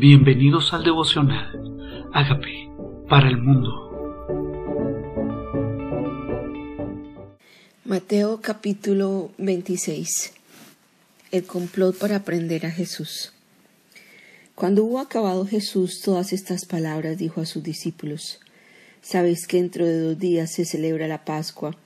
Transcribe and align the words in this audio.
Bienvenidos 0.00 0.72
al 0.72 0.82
devocional. 0.82 2.08
Hágame 2.14 2.70
para 3.06 3.28
el 3.28 3.36
mundo. 3.36 3.68
Mateo 7.84 8.40
capítulo 8.40 9.30
26. 9.36 10.32
El 11.32 11.44
complot 11.44 11.98
para 11.98 12.16
aprender 12.16 12.64
a 12.64 12.70
Jesús. 12.70 13.34
Cuando 14.54 14.84
hubo 14.84 15.00
acabado 15.00 15.44
Jesús 15.44 16.00
todas 16.00 16.32
estas 16.32 16.64
palabras, 16.64 17.18
dijo 17.18 17.42
a 17.42 17.44
sus 17.44 17.62
discípulos, 17.62 18.40
Sabéis 19.02 19.46
que 19.46 19.58
dentro 19.58 19.84
de 19.84 20.00
dos 20.00 20.18
días 20.18 20.50
se 20.50 20.64
celebra 20.64 21.08
la 21.08 21.26
Pascua 21.26 21.76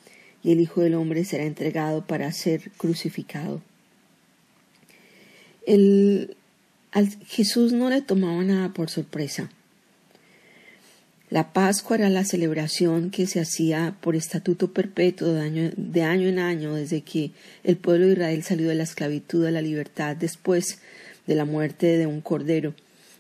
y 0.45 0.53
el 0.53 0.61
Hijo 0.61 0.83
del 0.83 0.95
Hombre 0.95 1.25
será 1.25 1.43
entregado 1.43 2.07
para 2.07 2.31
ser 2.31 2.71
crucificado. 2.77 3.61
El 5.67 6.37
Jesús 7.27 7.73
no 7.73 7.91
le 7.91 8.03
tomaba 8.03 8.43
nada 8.45 8.73
por 8.73 8.89
sorpresa. 8.89 9.51
La 11.31 11.53
Pascua 11.53 11.97
era 11.97 12.11
la 12.11 12.25
celebración 12.25 13.11
que 13.11 13.27
se 13.27 13.41
hacía 13.41 13.97
por 14.01 14.15
estatuto 14.15 14.73
perpetuo 14.73 15.33
de 15.33 15.41
año, 15.41 15.71
de 15.77 16.03
año, 16.03 16.29
en 16.29 16.39
año 16.39 16.75
desde 16.75 17.01
que 17.01 17.33
el 17.65 17.77
pueblo 17.77 18.07
de 18.07 18.13
Israel 18.13 18.43
salió 18.45 18.69
de 18.69 18.77
la 18.77 18.85
esclavitud 18.85 19.45
a 19.45 19.51
la 19.51 19.61
libertad 19.61 20.15
después 20.15 20.79
de 21.27 21.35
la 21.35 21.45
muerte 21.45 21.99
de 21.99 22.07
un 22.07 22.21
cordero 22.21 22.75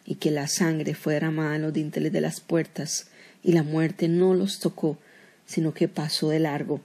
y 0.06 0.16
que 0.16 0.30
la 0.30 0.46
sangre 0.46 0.94
fue 0.94 1.14
derramada 1.14 1.56
en 1.56 1.62
los 1.62 1.72
dinteles 1.72 2.12
de 2.12 2.20
las 2.20 2.40
puertas 2.40 3.08
y 3.42 3.52
la 3.52 3.64
muerte 3.64 4.06
no 4.06 4.34
los 4.34 4.60
tocó, 4.60 4.96
sino 5.46 5.74
que 5.74 5.88
pasó 5.88 6.28
de 6.28 6.38
largo. 6.38 6.80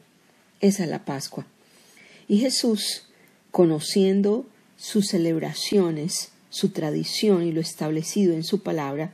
Esa 0.62 0.86
es 0.86 0.90
la 0.90 1.06
Pascua. 1.06 1.46
Y 2.28 2.40
Jesús, 2.40 3.04
conociendo 3.52 4.48
sus 4.78 5.10
celebraciones, 5.10 6.32
su 6.50 6.70
tradición 6.70 7.44
y 7.44 7.52
lo 7.52 7.62
establecido 7.62 8.34
en 8.34 8.44
su 8.44 8.62
palabra, 8.62 9.12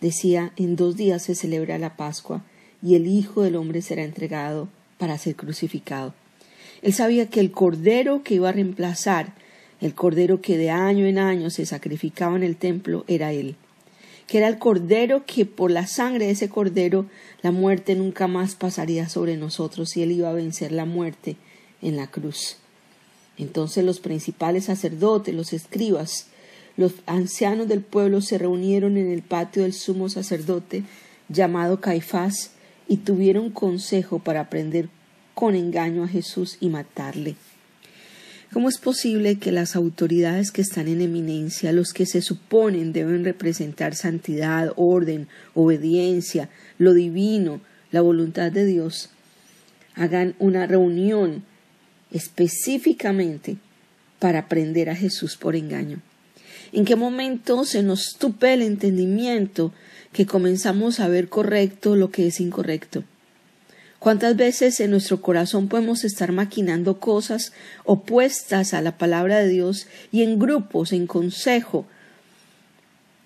decía 0.00 0.52
en 0.56 0.76
dos 0.76 0.96
días 0.96 1.22
se 1.22 1.34
celebra 1.34 1.78
la 1.78 1.96
Pascua 1.96 2.44
y 2.82 2.94
el 2.94 3.06
Hijo 3.06 3.42
del 3.42 3.56
Hombre 3.56 3.82
será 3.82 4.04
entregado 4.04 4.68
para 4.98 5.18
ser 5.18 5.36
crucificado. 5.36 6.14
Él 6.82 6.92
sabía 6.92 7.28
que 7.28 7.40
el 7.40 7.50
cordero 7.50 8.22
que 8.22 8.34
iba 8.34 8.50
a 8.50 8.52
reemplazar, 8.52 9.34
el 9.80 9.94
cordero 9.94 10.40
que 10.40 10.56
de 10.56 10.70
año 10.70 11.06
en 11.06 11.18
año 11.18 11.50
se 11.50 11.66
sacrificaba 11.66 12.36
en 12.36 12.42
el 12.42 12.56
templo, 12.56 13.04
era 13.08 13.32
él, 13.32 13.56
que 14.26 14.38
era 14.38 14.48
el 14.48 14.58
cordero 14.58 15.24
que 15.26 15.46
por 15.46 15.70
la 15.70 15.86
sangre 15.86 16.26
de 16.26 16.32
ese 16.32 16.48
cordero 16.48 17.06
la 17.42 17.50
muerte 17.50 17.94
nunca 17.94 18.28
más 18.28 18.54
pasaría 18.54 19.08
sobre 19.08 19.36
nosotros 19.36 19.96
y 19.96 20.02
él 20.02 20.12
iba 20.12 20.30
a 20.30 20.34
vencer 20.34 20.70
la 20.72 20.84
muerte 20.84 21.36
en 21.82 21.96
la 21.96 22.08
cruz. 22.08 22.56
Entonces 23.36 23.84
los 23.84 24.00
principales 24.00 24.64
sacerdotes, 24.64 25.34
los 25.34 25.52
escribas, 25.52 26.26
los 26.78 26.94
ancianos 27.06 27.66
del 27.66 27.80
pueblo 27.80 28.20
se 28.20 28.38
reunieron 28.38 28.96
en 28.96 29.10
el 29.10 29.22
patio 29.22 29.64
del 29.64 29.72
sumo 29.72 30.08
sacerdote 30.08 30.84
llamado 31.28 31.80
Caifás 31.80 32.52
y 32.86 32.98
tuvieron 32.98 33.50
consejo 33.50 34.20
para 34.20 34.48
prender 34.48 34.88
con 35.34 35.56
engaño 35.56 36.04
a 36.04 36.08
Jesús 36.08 36.56
y 36.60 36.68
matarle. 36.68 37.34
¿Cómo 38.52 38.68
es 38.68 38.78
posible 38.78 39.40
que 39.40 39.50
las 39.50 39.74
autoridades 39.74 40.52
que 40.52 40.62
están 40.62 40.86
en 40.86 41.00
eminencia, 41.00 41.72
los 41.72 41.92
que 41.92 42.06
se 42.06 42.22
suponen 42.22 42.92
deben 42.92 43.24
representar 43.24 43.96
santidad, 43.96 44.72
orden, 44.76 45.26
obediencia, 45.54 46.48
lo 46.78 46.94
divino, 46.94 47.60
la 47.90 48.02
voluntad 48.02 48.52
de 48.52 48.64
Dios, 48.64 49.10
hagan 49.96 50.36
una 50.38 50.68
reunión 50.68 51.42
específicamente 52.12 53.56
para 54.20 54.46
prender 54.48 54.90
a 54.90 54.94
Jesús 54.94 55.36
por 55.36 55.56
engaño? 55.56 56.00
¿En 56.72 56.84
qué 56.84 56.96
momento 56.96 57.64
se 57.64 57.82
nos 57.82 58.16
tupe 58.18 58.52
el 58.52 58.62
entendimiento 58.62 59.72
que 60.12 60.26
comenzamos 60.26 61.00
a 61.00 61.08
ver 61.08 61.28
correcto 61.28 61.96
lo 61.96 62.10
que 62.10 62.26
es 62.26 62.40
incorrecto? 62.40 63.04
¿Cuántas 63.98 64.36
veces 64.36 64.78
en 64.80 64.90
nuestro 64.90 65.22
corazón 65.22 65.68
podemos 65.68 66.04
estar 66.04 66.30
maquinando 66.30 67.00
cosas 67.00 67.52
opuestas 67.84 68.74
a 68.74 68.82
la 68.82 68.96
palabra 68.96 69.38
de 69.38 69.48
Dios 69.48 69.86
y 70.12 70.22
en 70.22 70.38
grupos, 70.38 70.92
en 70.92 71.06
consejo, 71.06 71.86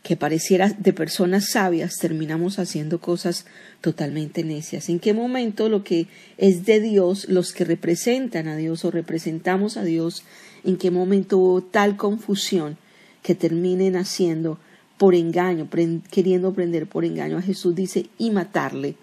que 0.02 0.16
pareciera 0.16 0.70
de 0.70 0.92
personas 0.92 1.50
sabias, 1.50 1.98
terminamos 1.98 2.58
haciendo 2.58 3.00
cosas 3.00 3.44
totalmente 3.80 4.44
necias? 4.44 4.88
¿En 4.88 4.98
qué 4.98 5.12
momento 5.12 5.68
lo 5.68 5.84
que 5.84 6.06
es 6.38 6.64
de 6.64 6.80
Dios, 6.80 7.28
los 7.28 7.52
que 7.52 7.64
representan 7.64 8.46
a 8.46 8.56
Dios 8.56 8.84
o 8.84 8.90
representamos 8.90 9.76
a 9.76 9.82
Dios, 9.82 10.22
en 10.64 10.76
qué 10.76 10.90
momento 10.90 11.38
hubo 11.38 11.62
tal 11.62 11.96
confusión 11.96 12.78
que 13.22 13.34
terminen 13.34 13.96
haciendo 13.96 14.58
por 14.98 15.14
engaño, 15.14 15.68
queriendo 16.10 16.52
prender 16.52 16.86
por 16.86 17.04
engaño 17.04 17.38
a 17.38 17.42
Jesús, 17.42 17.74
dice, 17.74 18.06
y 18.18 18.30
matarle, 18.30 18.96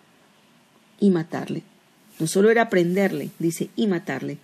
y 1.00 1.10
matarle. 1.10 1.64
No 2.20 2.28
solo 2.28 2.50
era 2.50 2.70
prenderle, 2.70 3.32
dice, 3.40 3.70
y 3.76 3.88
matarle, 3.88 4.38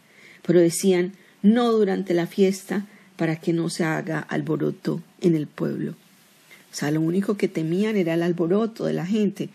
pero 0.46 0.59
decían, 0.59 1.13
no 1.41 1.72
durante 1.72 2.13
la 2.13 2.28
fiesta, 2.28 2.88
para 3.16 3.38
que 3.38 3.53
no 3.53 3.69
se 3.69 3.84
haga 3.84 4.19
alboroto 4.19 5.02
en 5.22 5.36
el 5.36 5.47
pueblo. 5.47 5.92
O 5.92 6.75
sea, 6.75 6.92
lo 6.92 7.00
único 7.00 7.38
que 7.38 7.47
temían 7.47 7.96
era 7.96 8.16
el 8.16 8.24
alboroto 8.24 8.86
de 8.86 8.94
la 8.94 9.06
gente, 9.06 9.50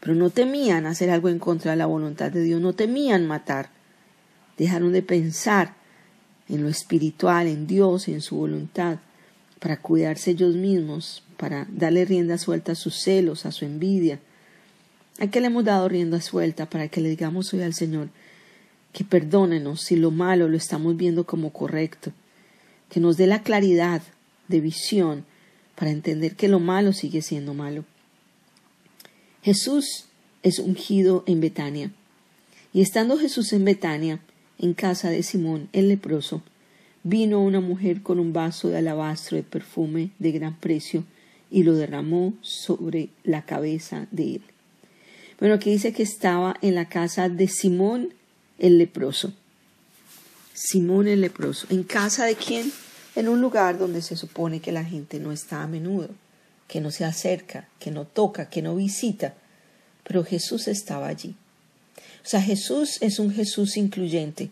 pero 0.00 0.14
no 0.14 0.28
temían 0.30 0.84
hacer 0.84 1.10
algo 1.10 1.30
en 1.30 1.38
contra 1.38 1.70
de 1.70 1.78
la 1.78 1.86
voluntad 1.86 2.30
de 2.30 2.42
Dios, 2.42 2.60
no 2.60 2.74
temían 2.74 3.26
matar. 3.26 3.70
Dejaron 4.58 4.92
de 4.92 5.02
pensar 5.02 5.74
en 6.48 6.62
lo 6.62 6.68
espiritual, 6.68 7.46
en 7.46 7.66
Dios, 7.66 8.08
en 8.08 8.20
su 8.20 8.36
voluntad, 8.36 8.98
para 9.58 9.80
cuidarse 9.80 10.32
ellos 10.32 10.54
mismos, 10.54 11.22
para 11.36 11.66
darle 11.70 12.04
rienda 12.04 12.38
suelta 12.38 12.72
a 12.72 12.76
sus 12.76 12.96
celos, 12.96 13.46
a 13.46 13.52
su 13.52 13.64
envidia. 13.64 14.20
¿A 15.18 15.28
qué 15.28 15.40
le 15.40 15.46
hemos 15.46 15.64
dado 15.64 15.88
rienda 15.88 16.20
suelta 16.20 16.68
para 16.68 16.88
que 16.88 17.00
le 17.00 17.08
digamos 17.08 17.52
hoy 17.54 17.62
al 17.62 17.74
Señor 17.74 18.08
que 18.92 19.04
perdónenos 19.04 19.82
si 19.82 19.96
lo 19.96 20.10
malo 20.10 20.48
lo 20.48 20.56
estamos 20.56 20.96
viendo 20.96 21.24
como 21.24 21.52
correcto, 21.52 22.12
que 22.90 23.00
nos 23.00 23.16
dé 23.16 23.26
la 23.26 23.42
claridad 23.42 24.02
de 24.48 24.60
visión 24.60 25.24
para 25.74 25.90
entender 25.90 26.36
que 26.36 26.48
lo 26.48 26.60
malo 26.60 26.92
sigue 26.92 27.22
siendo 27.22 27.54
malo? 27.54 27.84
Jesús 29.42 30.06
es 30.42 30.58
ungido 30.58 31.24
en 31.26 31.40
Betania. 31.40 31.90
Y 32.72 32.82
estando 32.82 33.16
Jesús 33.18 33.52
en 33.52 33.64
Betania, 33.64 34.20
en 34.58 34.74
casa 34.74 35.08
de 35.10 35.22
Simón 35.22 35.68
el 35.72 35.88
leproso, 35.88 36.42
vino 37.08 37.40
una 37.40 37.60
mujer 37.60 38.02
con 38.02 38.18
un 38.18 38.32
vaso 38.32 38.68
de 38.68 38.78
alabastro 38.78 39.36
de 39.36 39.44
perfume 39.44 40.10
de 40.18 40.32
gran 40.32 40.56
precio 40.58 41.04
y 41.52 41.62
lo 41.62 41.74
derramó 41.74 42.34
sobre 42.40 43.10
la 43.22 43.42
cabeza 43.42 44.08
de 44.10 44.36
él. 44.36 44.42
Bueno, 45.38 45.54
aquí 45.54 45.70
dice 45.70 45.92
que 45.92 46.02
estaba 46.02 46.56
en 46.62 46.74
la 46.74 46.88
casa 46.88 47.28
de 47.28 47.46
Simón 47.46 48.12
el 48.58 48.78
leproso. 48.78 49.32
Simón 50.52 51.06
el 51.06 51.20
leproso. 51.20 51.68
¿En 51.70 51.84
casa 51.84 52.24
de 52.24 52.34
quién? 52.34 52.72
En 53.14 53.28
un 53.28 53.40
lugar 53.40 53.78
donde 53.78 54.02
se 54.02 54.16
supone 54.16 54.60
que 54.60 54.72
la 54.72 54.84
gente 54.84 55.20
no 55.20 55.30
está 55.30 55.62
a 55.62 55.68
menudo, 55.68 56.08
que 56.66 56.80
no 56.80 56.90
se 56.90 57.04
acerca, 57.04 57.68
que 57.78 57.92
no 57.92 58.04
toca, 58.04 58.48
que 58.48 58.62
no 58.62 58.74
visita. 58.74 59.34
Pero 60.02 60.24
Jesús 60.24 60.66
estaba 60.66 61.06
allí. 61.06 61.36
O 62.24 62.28
sea, 62.28 62.42
Jesús 62.42 62.98
es 63.00 63.20
un 63.20 63.30
Jesús 63.30 63.76
incluyente. 63.76 64.50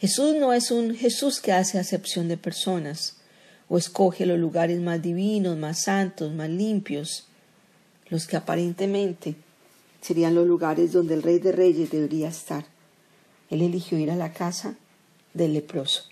Jesús 0.00 0.34
no 0.34 0.54
es 0.54 0.70
un 0.70 0.94
Jesús 0.94 1.40
que 1.40 1.52
hace 1.52 1.78
acepción 1.78 2.26
de 2.26 2.38
personas 2.38 3.16
o 3.68 3.76
escoge 3.76 4.24
los 4.24 4.38
lugares 4.38 4.80
más 4.80 5.02
divinos, 5.02 5.58
más 5.58 5.82
santos, 5.82 6.32
más 6.32 6.48
limpios, 6.48 7.26
los 8.08 8.26
que 8.26 8.38
aparentemente 8.38 9.34
serían 10.00 10.34
los 10.34 10.46
lugares 10.46 10.92
donde 10.92 11.12
el 11.12 11.22
Rey 11.22 11.38
de 11.38 11.52
Reyes 11.52 11.90
debería 11.90 12.28
estar. 12.28 12.64
Él 13.50 13.60
eligió 13.60 13.98
ir 13.98 14.10
a 14.10 14.16
la 14.16 14.32
casa 14.32 14.74
del 15.34 15.52
leproso. 15.52 16.04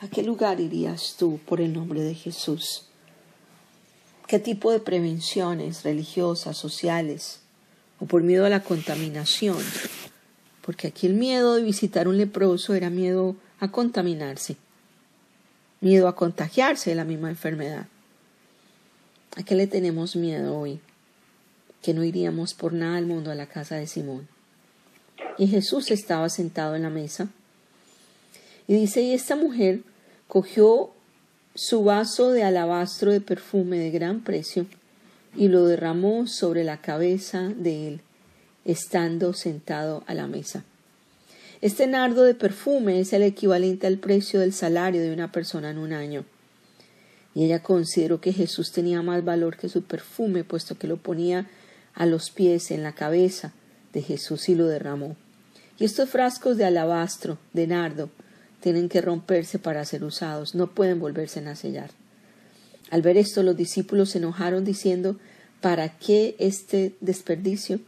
¿A 0.00 0.08
qué 0.08 0.24
lugar 0.24 0.58
irías 0.58 1.14
tú 1.16 1.38
por 1.46 1.60
el 1.60 1.72
nombre 1.72 2.00
de 2.00 2.16
Jesús? 2.16 2.86
¿Qué 4.26 4.40
tipo 4.40 4.72
de 4.72 4.80
prevenciones 4.80 5.84
religiosas, 5.84 6.56
sociales 6.56 7.42
o 8.00 8.06
por 8.06 8.24
miedo 8.24 8.44
a 8.44 8.50
la 8.50 8.64
contaminación 8.64 9.58
porque 10.68 10.88
aquí 10.88 11.06
el 11.06 11.14
miedo 11.14 11.54
de 11.54 11.62
visitar 11.62 12.08
un 12.08 12.18
leproso 12.18 12.74
era 12.74 12.90
miedo 12.90 13.36
a 13.58 13.70
contaminarse, 13.70 14.58
miedo 15.80 16.08
a 16.08 16.14
contagiarse 16.14 16.90
de 16.90 16.96
la 16.96 17.06
misma 17.06 17.30
enfermedad. 17.30 17.86
¿A 19.36 19.42
qué 19.44 19.54
le 19.54 19.66
tenemos 19.66 20.14
miedo 20.14 20.58
hoy? 20.58 20.80
Que 21.80 21.94
no 21.94 22.04
iríamos 22.04 22.52
por 22.52 22.74
nada 22.74 22.98
al 22.98 23.06
mundo 23.06 23.30
a 23.30 23.34
la 23.34 23.46
casa 23.46 23.76
de 23.76 23.86
Simón. 23.86 24.28
Y 25.38 25.46
Jesús 25.46 25.90
estaba 25.90 26.28
sentado 26.28 26.76
en 26.76 26.82
la 26.82 26.90
mesa. 26.90 27.30
Y 28.66 28.74
dice, 28.74 29.00
y 29.00 29.14
esta 29.14 29.36
mujer 29.36 29.80
cogió 30.26 30.90
su 31.54 31.82
vaso 31.82 32.30
de 32.30 32.42
alabastro 32.42 33.10
de 33.10 33.22
perfume 33.22 33.78
de 33.78 33.90
gran 33.90 34.20
precio 34.20 34.66
y 35.34 35.48
lo 35.48 35.64
derramó 35.64 36.26
sobre 36.26 36.62
la 36.62 36.82
cabeza 36.82 37.48
de 37.56 37.88
él 37.88 38.00
estando 38.68 39.32
sentado 39.32 40.04
a 40.06 40.12
la 40.12 40.26
mesa. 40.26 40.62
Este 41.62 41.86
nardo 41.86 42.22
de 42.22 42.34
perfume 42.34 43.00
es 43.00 43.14
el 43.14 43.22
equivalente 43.22 43.86
al 43.86 43.96
precio 43.98 44.40
del 44.40 44.52
salario 44.52 45.00
de 45.00 45.12
una 45.12 45.32
persona 45.32 45.70
en 45.70 45.78
un 45.78 45.92
año. 45.92 46.24
y 47.34 47.44
ella 47.44 47.62
consideró 47.62 48.20
que 48.20 48.32
Jesús 48.32 48.72
tenía 48.72 49.00
más 49.00 49.24
valor 49.24 49.56
que 49.56 49.68
su 49.68 49.82
perfume, 49.82 50.44
puesto 50.44 50.76
que 50.76 50.88
lo 50.88 50.96
ponía 50.96 51.46
a 51.94 52.04
los 52.04 52.30
pies, 52.30 52.70
en 52.70 52.82
la 52.82 52.94
cabeza 52.94 53.52
de 53.92 54.02
Jesús 54.02 54.48
y 54.48 54.54
lo 54.54 54.66
derramó. 54.66 55.16
Y 55.78 55.84
estos 55.84 56.10
frascos 56.10 56.56
de 56.56 56.64
alabastro, 56.64 57.38
de 57.52 57.68
nardo, 57.68 58.10
tienen 58.60 58.88
que 58.88 59.00
romperse 59.00 59.58
para 59.58 59.84
ser 59.84 60.02
usados, 60.02 60.54
no 60.54 60.74
pueden 60.74 60.98
volverse 60.98 61.40
a 61.40 61.54
sellar. 61.54 61.90
Al 62.90 63.02
ver 63.02 63.16
esto, 63.16 63.42
los 63.42 63.56
discípulos 63.56 64.10
se 64.10 64.18
enojaron 64.18 64.64
diciendo, 64.64 65.16
¿para 65.60 65.96
qué 65.98 66.34
este 66.38 66.96
desperdicio? 67.00 67.80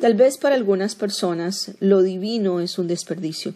Tal 0.00 0.14
vez 0.14 0.38
para 0.38 0.54
algunas 0.54 0.94
personas 0.94 1.72
lo 1.78 2.02
divino 2.02 2.60
es 2.60 2.78
un 2.78 2.88
desperdicio. 2.88 3.52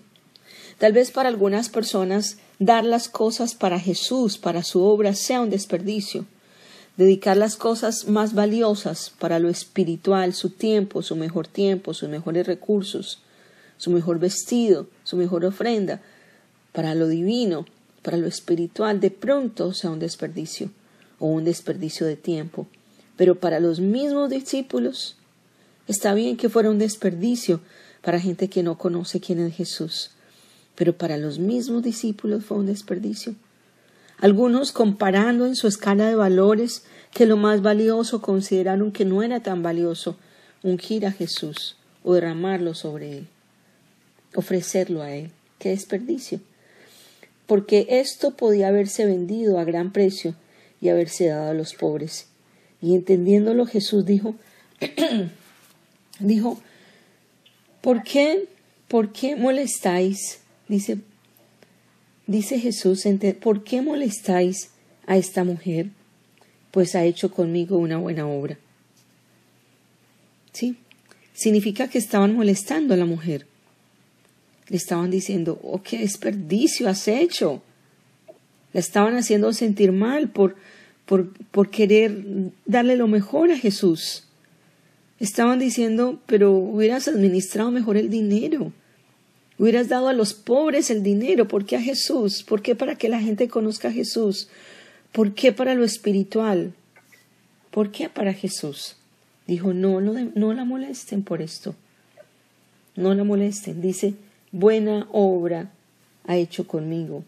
Tal 0.76 0.92
vez 0.92 1.10
para 1.10 1.30
algunas 1.30 1.70
personas 1.70 2.36
dar 2.58 2.84
las 2.84 3.08
cosas 3.08 3.54
para 3.54 3.80
Jesús, 3.80 4.36
para 4.36 4.62
su 4.62 4.82
obra, 4.82 5.14
sea 5.14 5.40
un 5.40 5.48
desperdicio. 5.48 6.26
Dedicar 6.98 7.38
las 7.38 7.56
cosas 7.56 8.08
más 8.08 8.34
valiosas 8.34 9.10
para 9.18 9.38
lo 9.38 9.48
espiritual, 9.48 10.34
su 10.34 10.50
tiempo, 10.50 11.00
su 11.00 11.16
mejor 11.16 11.48
tiempo, 11.48 11.94
sus 11.94 12.10
mejores 12.10 12.46
recursos, 12.46 13.22
su 13.78 13.90
mejor 13.90 14.18
vestido, 14.18 14.86
su 15.02 15.16
mejor 15.16 15.46
ofrenda, 15.46 16.02
para 16.72 16.94
lo 16.94 17.08
divino, 17.08 17.64
para 18.02 18.18
lo 18.18 18.26
espiritual, 18.26 19.00
de 19.00 19.10
pronto 19.10 19.72
sea 19.72 19.90
un 19.90 19.98
desperdicio 19.98 20.70
o 21.18 21.26
un 21.26 21.44
desperdicio 21.44 22.06
de 22.06 22.16
tiempo. 22.16 22.66
Pero 23.16 23.36
para 23.36 23.60
los 23.60 23.80
mismos 23.80 24.28
discípulos, 24.28 25.16
está 25.86 26.14
bien 26.14 26.36
que 26.36 26.48
fuera 26.48 26.70
un 26.70 26.78
desperdicio 26.78 27.60
para 28.02 28.20
gente 28.20 28.48
que 28.48 28.62
no 28.62 28.78
conoce 28.78 29.20
quién 29.20 29.40
es 29.40 29.54
Jesús, 29.54 30.10
pero 30.74 30.96
para 30.96 31.16
los 31.16 31.38
mismos 31.38 31.82
discípulos 31.82 32.44
fue 32.44 32.58
un 32.58 32.66
desperdicio. 32.66 33.34
Algunos, 34.18 34.72
comparando 34.72 35.46
en 35.46 35.56
su 35.56 35.66
escala 35.66 36.06
de 36.06 36.14
valores, 36.14 36.84
que 37.12 37.26
lo 37.26 37.36
más 37.36 37.62
valioso 37.62 38.20
consideraron 38.20 38.92
que 38.92 39.04
no 39.04 39.22
era 39.22 39.40
tan 39.40 39.62
valioso 39.62 40.16
ungir 40.62 41.06
a 41.06 41.12
Jesús 41.12 41.76
o 42.02 42.14
derramarlo 42.14 42.74
sobre 42.74 43.18
él, 43.18 43.26
ofrecerlo 44.34 45.02
a 45.02 45.12
él. 45.12 45.30
¡Qué 45.58 45.70
desperdicio! 45.70 46.40
Porque 47.46 47.86
esto 47.88 48.32
podía 48.32 48.68
haberse 48.68 49.06
vendido 49.06 49.58
a 49.58 49.64
gran 49.64 49.92
precio 49.92 50.34
y 50.80 50.88
haberse 50.88 51.28
dado 51.28 51.50
a 51.50 51.54
los 51.54 51.74
pobres. 51.74 52.26
Y 52.80 52.94
entendiéndolo 52.94 53.66
Jesús 53.66 54.04
dijo, 54.04 54.34
dijo, 56.18 56.60
¿por 57.80 58.02
qué, 58.02 58.48
por 58.88 59.12
qué 59.12 59.36
molestáis 59.36 60.40
Dice, 60.68 60.98
dice 62.26 62.58
Jesús, 62.58 63.04
¿por 63.40 63.64
qué 63.64 63.82
molestáis 63.82 64.70
a 65.06 65.16
esta 65.16 65.44
mujer? 65.44 65.90
Pues 66.70 66.94
ha 66.94 67.04
hecho 67.04 67.30
conmigo 67.30 67.76
una 67.76 67.98
buena 67.98 68.26
obra. 68.26 68.58
¿Sí? 70.52 70.76
Significa 71.34 71.88
que 71.88 71.98
estaban 71.98 72.34
molestando 72.34 72.94
a 72.94 72.96
la 72.96 73.04
mujer. 73.04 73.46
Le 74.68 74.76
estaban 74.76 75.10
diciendo, 75.10 75.60
oh, 75.62 75.82
qué 75.82 75.98
desperdicio 75.98 76.88
has 76.88 77.06
hecho. 77.08 77.62
La 78.72 78.80
estaban 78.80 79.16
haciendo 79.16 79.52
sentir 79.52 79.92
mal 79.92 80.30
por, 80.30 80.56
por, 81.04 81.32
por 81.50 81.70
querer 81.70 82.16
darle 82.64 82.96
lo 82.96 83.06
mejor 83.06 83.50
a 83.50 83.58
Jesús. 83.58 84.24
Estaban 85.24 85.58
diciendo, 85.58 86.20
pero 86.26 86.52
hubieras 86.52 87.08
administrado 87.08 87.70
mejor 87.70 87.96
el 87.96 88.10
dinero 88.10 88.72
Hubieras 89.58 89.88
dado 89.88 90.08
a 90.08 90.12
los 90.12 90.34
pobres 90.34 90.90
el 90.90 91.02
dinero. 91.02 91.46
¿Por 91.46 91.64
qué 91.64 91.76
a 91.76 91.80
Jesús? 91.80 92.42
¿Por 92.42 92.60
qué 92.62 92.74
para 92.74 92.96
que 92.96 93.08
la 93.08 93.20
gente 93.20 93.48
conozca 93.48 93.88
a 93.88 93.92
Jesús? 93.92 94.48
¿Por 95.12 95.34
qué 95.34 95.52
para 95.52 95.74
lo 95.74 95.84
espiritual? 95.84 96.74
¿Por 97.70 97.92
qué 97.92 98.08
para 98.08 98.32
Jesús? 98.32 98.96
Dijo, 99.46 99.72
no, 99.72 100.00
no, 100.00 100.14
no 100.34 100.54
la 100.54 100.64
molesten 100.64 101.22
por 101.22 101.40
esto. 101.40 101.76
No 102.96 103.14
la 103.14 103.22
molesten. 103.22 103.80
Dice, 103.80 104.14
buena 104.50 105.06
obra 105.12 105.70
ha 106.26 106.36
hecho 106.36 106.66
conmigo, 106.66 107.22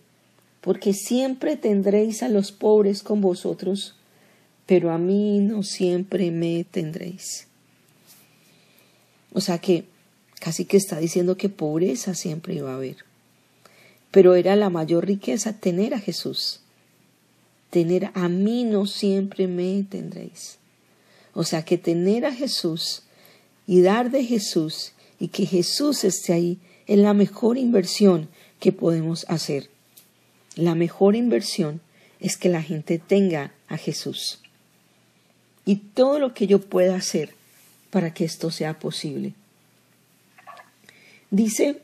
porque 0.62 0.94
siempre 0.94 1.56
tendréis 1.56 2.22
a 2.22 2.28
los 2.28 2.50
pobres 2.50 3.02
con 3.02 3.20
vosotros, 3.20 3.94
pero 4.64 4.90
a 4.90 4.98
mí 4.98 5.40
no 5.40 5.62
siempre 5.62 6.30
me 6.30 6.64
tendréis. 6.64 7.46
O 9.32 9.40
sea 9.40 9.58
que 9.58 9.84
Casi 10.40 10.66
que 10.66 10.76
está 10.76 10.98
diciendo 10.98 11.36
que 11.36 11.48
pobreza 11.48 12.14
siempre 12.14 12.54
iba 12.54 12.70
a 12.70 12.76
haber. 12.76 12.98
Pero 14.10 14.34
era 14.34 14.56
la 14.56 14.70
mayor 14.70 15.06
riqueza 15.06 15.54
tener 15.54 15.94
a 15.94 15.98
Jesús. 15.98 16.60
Tener 17.70 18.10
a 18.14 18.28
mí 18.28 18.64
no 18.64 18.86
siempre 18.86 19.48
me 19.48 19.82
tendréis. 19.84 20.58
O 21.34 21.44
sea 21.44 21.64
que 21.64 21.78
tener 21.78 22.24
a 22.24 22.32
Jesús 22.32 23.02
y 23.66 23.80
dar 23.82 24.10
de 24.10 24.24
Jesús 24.24 24.92
y 25.18 25.28
que 25.28 25.46
Jesús 25.46 26.04
esté 26.04 26.32
ahí 26.32 26.58
es 26.86 26.98
la 26.98 27.14
mejor 27.14 27.58
inversión 27.58 28.28
que 28.60 28.72
podemos 28.72 29.26
hacer. 29.28 29.68
La 30.54 30.74
mejor 30.74 31.16
inversión 31.16 31.80
es 32.20 32.36
que 32.36 32.48
la 32.48 32.62
gente 32.62 32.98
tenga 32.98 33.52
a 33.68 33.76
Jesús. 33.76 34.40
Y 35.64 35.76
todo 35.76 36.18
lo 36.18 36.32
que 36.32 36.46
yo 36.46 36.60
pueda 36.60 36.94
hacer 36.94 37.35
para 37.96 38.12
que 38.12 38.26
esto 38.26 38.50
sea 38.50 38.78
posible. 38.78 39.32
Dice, 41.30 41.78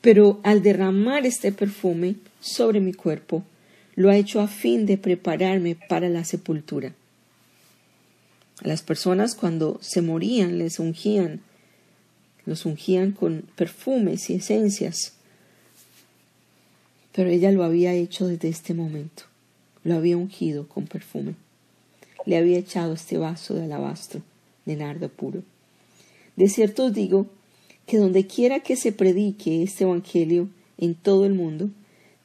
pero 0.00 0.38
al 0.44 0.62
derramar 0.62 1.26
este 1.26 1.50
perfume 1.50 2.14
sobre 2.40 2.78
mi 2.78 2.92
cuerpo, 2.92 3.42
lo 3.96 4.08
ha 4.08 4.16
hecho 4.16 4.40
a 4.40 4.46
fin 4.46 4.86
de 4.86 4.98
prepararme 4.98 5.74
para 5.88 6.08
la 6.08 6.24
sepultura. 6.24 6.94
A 8.62 8.68
las 8.68 8.82
personas 8.82 9.34
cuando 9.34 9.80
se 9.82 10.00
morían 10.00 10.58
les 10.58 10.78
ungían, 10.78 11.40
los 12.46 12.64
ungían 12.64 13.10
con 13.10 13.42
perfumes 13.56 14.30
y 14.30 14.34
esencias, 14.34 15.14
pero 17.10 17.30
ella 17.30 17.50
lo 17.50 17.64
había 17.64 17.94
hecho 17.94 18.28
desde 18.28 18.48
este 18.48 18.74
momento, 18.74 19.24
lo 19.82 19.96
había 19.96 20.16
ungido 20.16 20.68
con 20.68 20.86
perfume, 20.86 21.34
le 22.26 22.36
había 22.36 22.58
echado 22.58 22.92
este 22.92 23.18
vaso 23.18 23.54
de 23.54 23.64
alabastro 23.64 24.22
de 24.64 24.76
nardo 24.76 25.08
puro. 25.08 25.42
De 26.36 26.48
cierto 26.48 26.86
os 26.86 26.94
digo 26.94 27.26
que 27.86 27.98
donde 27.98 28.26
quiera 28.26 28.60
que 28.60 28.76
se 28.76 28.92
predique 28.92 29.62
este 29.62 29.84
Evangelio 29.84 30.48
en 30.78 30.94
todo 30.94 31.26
el 31.26 31.34
mundo, 31.34 31.70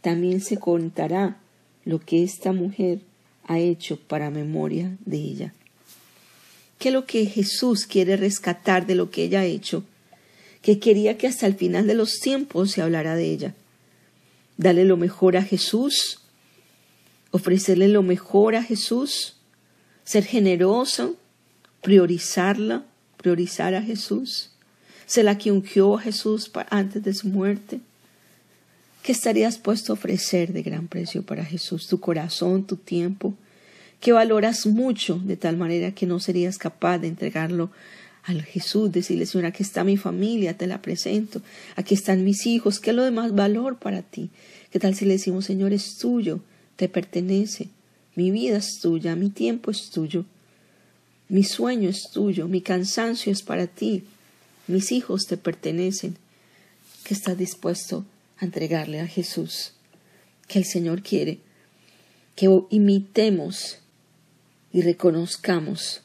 también 0.01 0.41
se 0.41 0.57
contará 0.57 1.37
lo 1.85 1.99
que 1.99 2.23
esta 2.23 2.51
mujer 2.51 2.99
ha 3.45 3.59
hecho 3.59 3.97
para 3.97 4.29
memoria 4.29 4.97
de 5.05 5.17
ella. 5.17 5.53
¿Qué 6.79 6.89
es 6.89 6.93
lo 6.93 7.05
que 7.05 7.25
Jesús 7.25 7.85
quiere 7.87 8.17
rescatar 8.17 8.85
de 8.85 8.95
lo 8.95 9.09
que 9.09 9.23
ella 9.23 9.41
ha 9.41 9.45
hecho? 9.45 9.83
Que 10.61 10.79
quería 10.79 11.17
que 11.17 11.27
hasta 11.27 11.47
el 11.47 11.55
final 11.55 11.87
de 11.87 11.95
los 11.95 12.19
tiempos 12.19 12.71
se 12.71 12.81
hablara 12.81 13.15
de 13.15 13.25
ella. 13.31 13.55
Dale 14.57 14.85
lo 14.85 14.97
mejor 14.97 15.37
a 15.37 15.43
Jesús, 15.43 16.19
ofrecerle 17.31 17.87
lo 17.87 18.03
mejor 18.03 18.55
a 18.55 18.63
Jesús, 18.63 19.37
ser 20.03 20.23
generoso, 20.25 21.15
priorizarla, 21.81 22.85
priorizar 23.17 23.75
a 23.75 23.81
Jesús 23.81 24.51
se 25.07 25.23
la 25.23 25.37
que 25.37 25.51
ungió 25.51 25.97
a 25.97 26.01
Jesús 26.01 26.51
antes 26.69 27.01
de 27.01 27.13
su 27.13 27.29
muerte. 27.29 27.79
¿Qué 29.01 29.13
estarías 29.13 29.57
puesto 29.57 29.93
a 29.93 29.95
ofrecer 29.95 30.51
de 30.51 30.61
gran 30.61 30.87
precio 30.87 31.23
para 31.23 31.45
Jesús? 31.45 31.87
Tu 31.87 31.99
corazón, 31.99 32.67
tu 32.67 32.75
tiempo, 32.75 33.33
que 34.01 34.11
valoras 34.11 34.67
mucho 34.67 35.17
de 35.23 35.37
tal 35.37 35.55
manera 35.55 35.93
que 35.93 36.05
no 36.05 36.19
serías 36.19 36.57
capaz 36.57 36.99
de 36.99 37.07
entregarlo 37.07 37.71
al 38.23 38.43
Jesús, 38.43 38.91
decirle, 38.91 39.25
Señor, 39.25 39.45
aquí 39.45 39.63
está 39.63 39.85
mi 39.85 39.95
familia, 39.95 40.57
te 40.57 40.67
la 40.67 40.81
presento, 40.81 41.41
aquí 41.77 41.95
están 41.95 42.25
mis 42.25 42.45
hijos, 42.45 42.81
¿qué 42.81 42.89
es 42.89 42.95
lo 42.97 43.05
de 43.05 43.11
más 43.11 43.33
valor 43.33 43.77
para 43.77 44.01
ti? 44.01 44.29
¿Qué 44.71 44.79
tal 44.79 44.93
si 44.93 45.05
le 45.05 45.13
decimos, 45.13 45.45
Señor, 45.45 45.71
es 45.71 45.97
tuyo, 45.97 46.41
te 46.75 46.89
pertenece, 46.89 47.69
mi 48.15 48.29
vida 48.31 48.57
es 48.57 48.81
tuya, 48.81 49.15
mi 49.15 49.29
tiempo 49.29 49.71
es 49.71 49.89
tuyo, 49.89 50.25
mi 51.29 51.43
sueño 51.43 51.89
es 51.89 52.11
tuyo, 52.11 52.47
mi 52.47 52.61
cansancio 52.61 53.31
es 53.31 53.41
para 53.41 53.67
ti, 53.67 54.03
mis 54.67 54.91
hijos 54.91 55.27
te 55.27 55.37
pertenecen, 55.37 56.17
que 57.03 57.13
estás 57.13 57.37
dispuesto 57.37 58.05
a 58.37 58.45
entregarle 58.45 58.99
a 58.99 59.07
Jesús, 59.07 59.73
que 60.47 60.59
el 60.59 60.65
Señor 60.65 61.01
quiere 61.01 61.39
que 62.37 62.47
imitemos 62.69 63.79
y 64.71 64.83
reconozcamos 64.83 66.01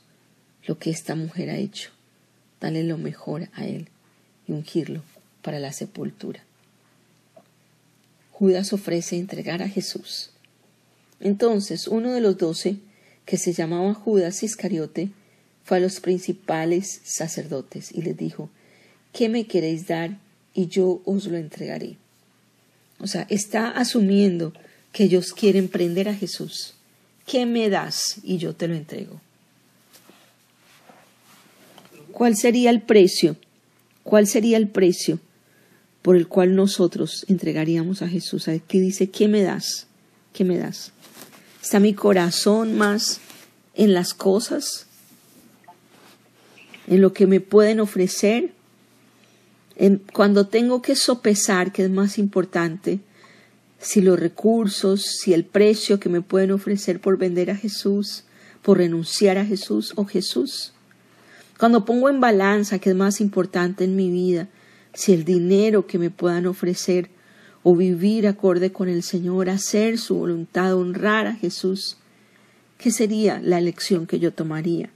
lo 0.67 0.79
que 0.79 0.89
esta 0.89 1.15
mujer 1.15 1.51
ha 1.51 1.59
hecho, 1.59 1.91
dale 2.59 2.85
lo 2.85 2.97
mejor 2.97 3.51
a 3.53 3.67
Él 3.67 3.89
y 4.49 4.53
ungirlo 4.53 5.03
para 5.43 5.59
la 5.59 5.75
sepultura. 5.75 6.43
Judas 8.31 8.73
ofrece 8.73 9.19
entregar 9.19 9.63
a 9.63 9.69
Jesús. 9.69 10.31
Entonces 11.21 11.87
uno 11.87 12.13
de 12.15 12.23
los 12.23 12.39
doce, 12.39 12.79
que 13.33 13.39
se 13.39 13.55
llamaba 13.55 13.95
Judas 13.95 14.43
Iscariote, 14.43 15.09
fue 15.65 15.79
a 15.79 15.81
los 15.81 16.01
principales 16.01 17.01
sacerdotes 17.03 17.91
y 17.91 18.03
les 18.03 18.15
dijo, 18.15 18.51
¿qué 19.15 19.31
me 19.31 19.47
queréis 19.47 19.87
dar? 19.87 20.19
Y 20.53 20.67
yo 20.67 21.01
os 21.07 21.25
lo 21.25 21.39
entregaré. 21.39 21.97
O 22.99 23.07
sea, 23.07 23.27
está 23.31 23.71
asumiendo 23.71 24.53
que 24.93 25.05
ellos 25.05 25.33
quieren 25.33 25.69
prender 25.69 26.11
a 26.11 26.15
Jesús. 26.15 26.75
¿Qué 27.27 27.47
me 27.47 27.71
das? 27.71 28.19
Y 28.23 28.37
yo 28.37 28.55
te 28.55 28.69
lo 28.69 28.75
entrego. 28.75 29.19
¿Cuál 32.13 32.37
sería 32.37 32.69
el 32.69 32.83
precio? 32.83 33.39
¿Cuál 34.03 34.27
sería 34.27 34.59
el 34.59 34.69
precio 34.69 35.21
por 36.03 36.17
el 36.17 36.29
cual 36.29 36.55
nosotros 36.55 37.25
entregaríamos 37.29 38.03
a 38.03 38.09
Jesús? 38.09 38.49
Aquí 38.49 38.79
dice, 38.79 39.09
¿qué 39.09 39.27
me 39.27 39.41
das? 39.41 39.87
¿Qué 40.35 40.45
me 40.45 40.59
das? 40.59 40.93
¿Está 41.63 41.79
mi 41.79 41.95
corazón 41.95 42.77
más 42.77 43.21
en 43.75 43.95
las 43.95 44.15
cosas? 44.15 44.87
¿En 46.89 47.01
lo 47.01 47.13
que 47.13 47.27
me 47.27 47.41
pueden 47.41 47.81
ofrecer? 47.81 48.53
cuando 50.13 50.47
tengo 50.47 50.81
que 50.81 50.95
sopesar, 50.95 51.73
que 51.73 51.85
es 51.85 51.91
más 51.91 52.19
importante, 52.19 53.01
si 53.81 54.01
los 54.01 54.21
recursos, 54.21 55.03
si 55.03 55.33
el 55.33 55.45
precio 55.45 55.99
que 55.99 56.09
me 56.09 56.21
pueden 56.21 56.53
ofrecer 56.53 57.01
por 57.01 57.17
vender 57.17 57.51
a 57.51 57.57
Jesús, 57.57 58.25
por 58.61 58.79
renunciar 58.79 59.39
a 59.39 59.45
Jesús 59.45 59.93
o 59.97 60.05
Jesús. 60.05 60.73
Cuando 61.59 61.85
pongo 61.85 62.09
en 62.09 62.21
balanza, 62.21 62.79
que 62.79 62.91
es 62.91 62.97
más 62.97 63.21
importante 63.21 63.83
en 63.83 63.97
mi 63.97 64.11
vida, 64.11 64.49
si 64.95 65.15
el 65.15 65.25
dinero 65.25 65.87
que 65.87 65.99
me 65.99 66.11
puedan 66.11 66.47
ofrecer 66.47 67.11
o 67.63 67.77
vivir 67.77 68.27
acorde 68.27 68.73
con 68.73 68.89
el 68.89 69.03
Señor, 69.03 69.49
hacer 69.49 69.99
su 69.99 70.17
voluntad, 70.17 70.75
honrar 70.75 71.27
a 71.27 71.35
Jesús, 71.35 71.97
¿qué 72.79 72.91
sería 72.91 73.41
la 73.41 73.59
elección 73.59 74.07
que 74.07 74.19
yo 74.19 74.33
tomaría? 74.33 74.91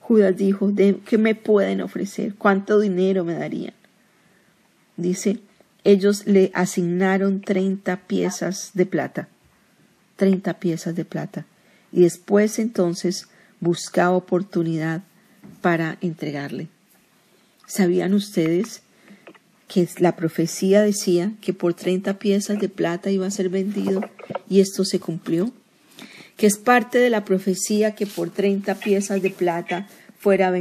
Judas 0.00 0.36
dijo, 0.36 0.72
¿qué 0.74 1.18
me 1.18 1.34
pueden 1.34 1.80
ofrecer? 1.80 2.34
¿Cuánto 2.34 2.80
dinero 2.80 3.24
me 3.24 3.34
darían? 3.34 3.74
Dice, 4.96 5.38
ellos 5.84 6.26
le 6.26 6.50
asignaron 6.54 7.40
treinta 7.40 7.98
piezas 8.06 8.72
de 8.74 8.86
plata, 8.86 9.28
treinta 10.16 10.58
piezas 10.58 10.96
de 10.96 11.04
plata, 11.04 11.46
y 11.92 12.02
después 12.02 12.58
entonces 12.58 13.28
buscaba 13.60 14.16
oportunidad 14.16 15.02
para 15.60 15.98
entregarle. 16.00 16.68
¿Sabían 17.66 18.14
ustedes 18.14 18.82
que 19.68 19.88
la 19.98 20.16
profecía 20.16 20.82
decía 20.82 21.32
que 21.40 21.52
por 21.52 21.74
treinta 21.74 22.18
piezas 22.18 22.58
de 22.58 22.68
plata 22.68 23.10
iba 23.10 23.26
a 23.26 23.30
ser 23.30 23.48
vendido 23.50 24.00
y 24.48 24.60
esto 24.60 24.84
se 24.84 24.98
cumplió? 24.98 25.52
que 26.38 26.46
es 26.46 26.56
parte 26.56 26.98
de 26.98 27.10
la 27.10 27.24
profecía 27.24 27.96
que 27.96 28.06
por 28.06 28.30
treinta 28.30 28.76
piezas 28.76 29.20
de 29.20 29.30
plata 29.30 29.88
fuera 30.20 30.54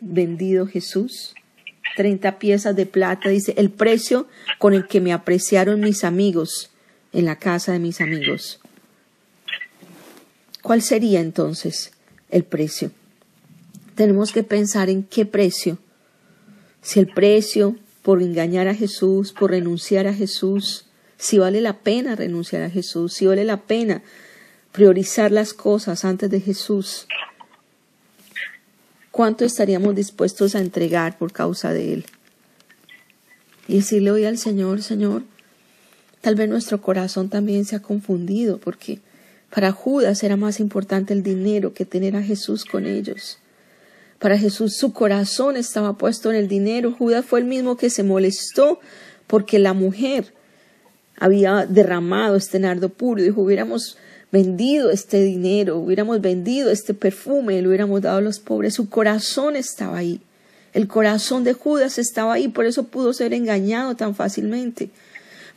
vendido 0.00 0.66
Jesús. 0.66 1.34
Treinta 1.96 2.38
piezas 2.38 2.76
de 2.76 2.84
plata, 2.84 3.30
dice, 3.30 3.54
el 3.56 3.70
precio 3.70 4.28
con 4.58 4.74
el 4.74 4.86
que 4.86 5.00
me 5.00 5.14
apreciaron 5.14 5.80
mis 5.80 6.04
amigos 6.04 6.70
en 7.14 7.24
la 7.24 7.36
casa 7.36 7.72
de 7.72 7.78
mis 7.78 8.02
amigos. 8.02 8.60
¿Cuál 10.60 10.82
sería 10.82 11.20
entonces 11.20 11.92
el 12.28 12.44
precio? 12.44 12.90
Tenemos 13.94 14.30
que 14.30 14.42
pensar 14.42 14.90
en 14.90 15.04
qué 15.04 15.24
precio. 15.24 15.78
Si 16.82 17.00
el 17.00 17.06
precio 17.06 17.76
por 18.08 18.22
engañar 18.22 18.68
a 18.68 18.74
Jesús, 18.74 19.34
por 19.34 19.50
renunciar 19.50 20.06
a 20.06 20.14
Jesús, 20.14 20.86
si 21.18 21.36
vale 21.36 21.60
la 21.60 21.80
pena 21.80 22.16
renunciar 22.16 22.62
a 22.62 22.70
Jesús, 22.70 23.12
si 23.12 23.26
vale 23.26 23.44
la 23.44 23.60
pena 23.60 24.00
priorizar 24.72 25.30
las 25.30 25.52
cosas 25.52 26.06
antes 26.06 26.30
de 26.30 26.40
Jesús, 26.40 27.06
¿cuánto 29.10 29.44
estaríamos 29.44 29.94
dispuestos 29.94 30.54
a 30.54 30.60
entregar 30.60 31.18
por 31.18 31.32
causa 31.32 31.74
de 31.74 31.92
Él? 31.92 32.06
Y 33.66 33.74
decirle 33.74 34.10
hoy 34.10 34.24
al 34.24 34.38
Señor, 34.38 34.80
Señor, 34.80 35.24
tal 36.22 36.34
vez 36.34 36.48
nuestro 36.48 36.80
corazón 36.80 37.28
también 37.28 37.66
se 37.66 37.76
ha 37.76 37.82
confundido, 37.82 38.56
porque 38.56 39.00
para 39.50 39.70
Judas 39.70 40.22
era 40.22 40.38
más 40.38 40.60
importante 40.60 41.12
el 41.12 41.22
dinero 41.22 41.74
que 41.74 41.84
tener 41.84 42.16
a 42.16 42.22
Jesús 42.22 42.64
con 42.64 42.86
ellos. 42.86 43.38
Para 44.18 44.36
Jesús 44.36 44.76
su 44.76 44.92
corazón 44.92 45.56
estaba 45.56 45.96
puesto 45.96 46.30
en 46.30 46.36
el 46.36 46.48
dinero. 46.48 46.92
Judas 46.92 47.24
fue 47.24 47.40
el 47.40 47.44
mismo 47.44 47.76
que 47.76 47.90
se 47.90 48.02
molestó 48.02 48.80
porque 49.26 49.58
la 49.58 49.74
mujer 49.74 50.34
había 51.16 51.66
derramado 51.66 52.36
este 52.36 52.58
nardo 52.58 52.88
puro. 52.88 53.22
Dijo, 53.22 53.42
hubiéramos 53.42 53.96
vendido 54.32 54.90
este 54.90 55.22
dinero, 55.22 55.78
hubiéramos 55.78 56.20
vendido 56.20 56.70
este 56.70 56.94
perfume, 56.94 57.62
lo 57.62 57.68
hubiéramos 57.68 58.02
dado 58.02 58.18
a 58.18 58.22
los 58.22 58.40
pobres. 58.40 58.74
Su 58.74 58.88
corazón 58.88 59.56
estaba 59.56 59.98
ahí. 59.98 60.20
El 60.74 60.86
corazón 60.86 61.44
de 61.44 61.54
Judas 61.54 61.98
estaba 61.98 62.34
ahí, 62.34 62.48
por 62.48 62.66
eso 62.66 62.84
pudo 62.84 63.12
ser 63.12 63.32
engañado 63.32 63.94
tan 63.96 64.14
fácilmente. 64.14 64.90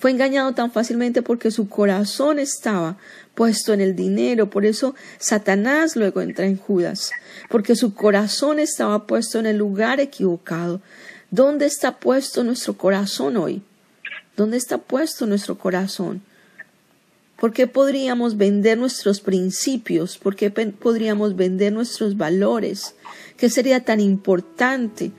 Fue 0.02 0.10
engañado 0.10 0.54
tan 0.54 0.72
fácilmente 0.72 1.22
porque 1.22 1.52
su 1.52 1.70
corazón 1.70 2.40
estaba 2.40 2.98
puesto 3.36 3.72
en 3.72 3.82
el 3.82 3.96
dinero. 3.96 4.50
Por 4.50 4.66
eso 4.66 4.96
Satanás 5.20 5.96
luego 5.96 6.22
entra 6.22 6.48
en 6.48 6.58
Judas, 6.58 7.12
porque 7.52 7.76
su 7.76 7.94
corazón 7.94 8.58
estaba 8.58 9.06
puesto 9.06 9.38
en 9.38 9.46
el 9.46 9.58
lugar 9.58 10.00
equivocado. 10.00 10.82
¿Dónde 11.30 11.68
está 11.68 12.00
puesto 12.00 12.44
nuestro 12.44 12.76
corazón 12.80 13.38
hoy? 13.38 13.62
¿Dónde 14.36 14.58
está 14.58 14.80
puesto 14.80 15.28
nuestro 15.28 15.60
corazón? 15.60 16.24
¿Por 17.40 17.54
qué 17.54 17.68
podríamos 17.68 18.38
vender 18.38 18.80
nuestros 18.80 19.22
principios? 19.22 20.18
¿Por 20.18 20.36
qué 20.36 20.50
podríamos 20.50 21.36
vender 21.36 21.74
nuestros 21.74 22.18
valores? 22.18 22.96
¿Qué 23.38 23.52
sería 23.52 23.86
tan 23.86 24.00
importante 24.00 25.12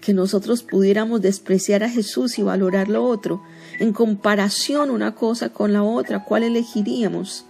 que 0.00 0.14
nosotros 0.14 0.62
pudiéramos 0.62 1.20
despreciar 1.20 1.84
a 1.84 1.90
Jesús 1.90 2.38
y 2.38 2.42
valorar 2.42 2.88
lo 2.88 3.04
otro? 3.04 3.42
En 3.80 3.92
comparación 3.92 4.90
una 4.90 5.16
cosa 5.16 5.48
con 5.48 5.72
la 5.72 5.82
otra, 5.82 6.24
¿cuál 6.24 6.44
elegiríamos? 6.44 7.44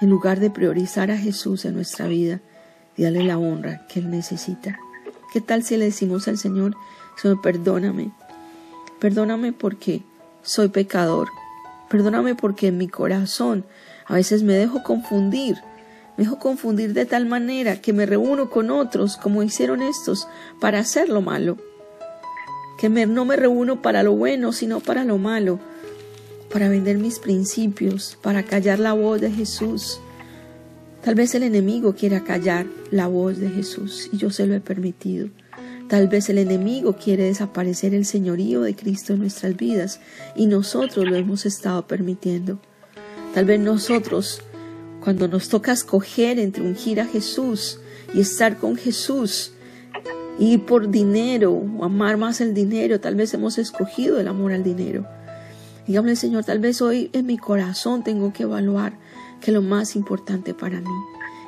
En 0.00 0.10
lugar 0.10 0.40
de 0.40 0.50
priorizar 0.50 1.12
a 1.12 1.16
Jesús 1.16 1.64
en 1.64 1.74
nuestra 1.74 2.08
vida 2.08 2.40
y 2.96 3.04
darle 3.04 3.22
la 3.22 3.38
honra 3.38 3.86
que 3.86 4.00
Él 4.00 4.10
necesita. 4.10 4.76
¿Qué 5.32 5.40
tal 5.40 5.62
si 5.62 5.76
le 5.76 5.84
decimos 5.84 6.26
al 6.26 6.38
Señor, 6.38 6.76
Señor, 7.16 7.40
perdóname? 7.40 8.10
Perdóname 8.98 9.52
porque 9.52 10.02
soy 10.42 10.68
pecador 10.68 11.28
Perdóname 11.94 12.34
porque 12.34 12.68
en 12.68 12.78
mi 12.78 12.88
corazón 12.88 13.64
a 14.06 14.14
veces 14.14 14.42
me 14.42 14.54
dejo 14.54 14.82
confundir, 14.82 15.58
me 16.16 16.24
dejo 16.24 16.40
confundir 16.40 16.92
de 16.92 17.06
tal 17.06 17.26
manera 17.26 17.80
que 17.80 17.92
me 17.92 18.04
reúno 18.04 18.50
con 18.50 18.70
otros 18.70 19.16
como 19.16 19.44
hicieron 19.44 19.82
estos 19.82 20.26
para 20.60 20.80
hacer 20.80 21.08
lo 21.08 21.20
malo. 21.20 21.56
Que 22.84 23.06
no 23.06 23.24
me 23.24 23.36
reúno 23.36 23.80
para 23.80 24.02
lo 24.02 24.12
bueno, 24.12 24.52
sino 24.52 24.78
para 24.78 25.04
lo 25.04 25.16
malo, 25.16 25.58
para 26.52 26.68
vender 26.68 26.98
mis 26.98 27.18
principios, 27.18 28.18
para 28.20 28.42
callar 28.42 28.78
la 28.78 28.92
voz 28.92 29.22
de 29.22 29.30
Jesús. 29.30 30.00
Tal 31.02 31.14
vez 31.14 31.34
el 31.34 31.44
enemigo 31.44 31.94
quiera 31.94 32.24
callar 32.24 32.66
la 32.90 33.06
voz 33.06 33.38
de 33.38 33.48
Jesús 33.48 34.10
y 34.12 34.18
yo 34.18 34.28
se 34.28 34.46
lo 34.46 34.54
he 34.54 34.60
permitido. 34.60 35.30
Tal 35.88 36.08
vez 36.08 36.28
el 36.28 36.36
enemigo 36.36 36.98
quiere 37.02 37.24
desaparecer 37.24 37.94
el 37.94 38.04
señorío 38.04 38.60
de 38.60 38.76
Cristo 38.76 39.14
en 39.14 39.20
nuestras 39.20 39.56
vidas 39.56 40.00
y 40.36 40.44
nosotros 40.44 41.06
lo 41.06 41.16
hemos 41.16 41.46
estado 41.46 41.86
permitiendo. 41.86 42.60
Tal 43.32 43.46
vez 43.46 43.60
nosotros, 43.60 44.42
cuando 45.02 45.26
nos 45.26 45.48
toca 45.48 45.72
escoger 45.72 46.38
entre 46.38 46.62
ungir 46.62 47.00
a 47.00 47.06
Jesús 47.06 47.80
y 48.12 48.20
estar 48.20 48.58
con 48.58 48.76
Jesús, 48.76 49.53
y 50.38 50.58
por 50.58 50.90
dinero 50.90 51.52
o 51.52 51.84
amar 51.84 52.16
más 52.16 52.40
el 52.40 52.54
dinero, 52.54 53.00
tal 53.00 53.14
vez 53.14 53.32
hemos 53.34 53.58
escogido 53.58 54.18
el 54.18 54.28
amor 54.28 54.52
al 54.52 54.64
dinero. 54.64 55.06
Dígame, 55.86 56.16
Señor, 56.16 56.44
tal 56.44 56.58
vez 56.58 56.80
hoy 56.82 57.10
en 57.12 57.26
mi 57.26 57.36
corazón 57.36 58.02
tengo 58.02 58.32
que 58.32 58.44
evaluar 58.44 58.94
que 59.40 59.52
lo 59.52 59.62
más 59.62 59.96
importante 59.96 60.54
para 60.54 60.80
mí. 60.80 60.96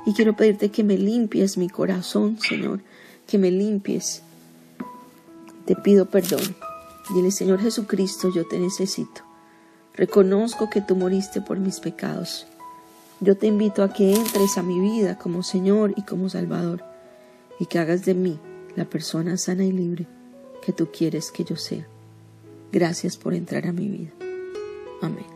Y 0.06 0.12
quiero 0.12 0.36
pedirte 0.36 0.70
que 0.70 0.84
me 0.84 0.98
limpies 0.98 1.56
mi 1.56 1.68
corazón, 1.68 2.38
Señor, 2.38 2.80
que 3.26 3.38
me 3.38 3.50
limpies 3.50 4.22
te 5.66 5.74
pido 5.74 6.06
perdón. 6.06 6.56
Dile, 7.12 7.32
Señor 7.32 7.60
Jesucristo, 7.60 8.30
yo 8.32 8.46
te 8.46 8.58
necesito. 8.58 9.22
Reconozco 9.94 10.70
que 10.70 10.80
tú 10.80 10.94
moriste 10.94 11.40
por 11.40 11.58
mis 11.58 11.80
pecados. 11.80 12.46
Yo 13.20 13.36
te 13.36 13.48
invito 13.48 13.82
a 13.82 13.92
que 13.92 14.14
entres 14.14 14.58
a 14.58 14.62
mi 14.62 14.78
vida 14.78 15.18
como 15.18 15.42
Señor 15.42 15.92
y 15.96 16.02
como 16.02 16.28
Salvador 16.28 16.84
y 17.58 17.66
que 17.66 17.80
hagas 17.80 18.04
de 18.04 18.14
mí 18.14 18.38
la 18.76 18.84
persona 18.84 19.36
sana 19.36 19.64
y 19.64 19.72
libre 19.72 20.06
que 20.64 20.72
tú 20.72 20.90
quieres 20.92 21.30
que 21.32 21.44
yo 21.44 21.56
sea. 21.56 21.86
Gracias 22.72 23.16
por 23.16 23.34
entrar 23.34 23.66
a 23.66 23.72
mi 23.72 23.88
vida. 23.88 24.12
Amén. 25.00 25.35